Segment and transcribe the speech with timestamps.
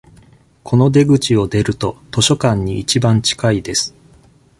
[0.63, 3.93] この出口を出ると、図書館に一番近いです。